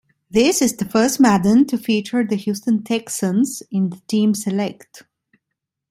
[0.31, 5.03] This is the first Madden to feature the Houston Texans in the team select.